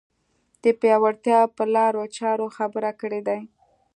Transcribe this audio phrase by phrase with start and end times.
[0.63, 3.39] د پیاوړتیا پر لارو چارو خبرې کړې دي